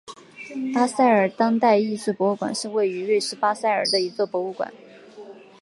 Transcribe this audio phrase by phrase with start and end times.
[0.73, 4.73] 巴塞尔当代艺术博物馆是位于瑞士巴塞尔的一座博物馆。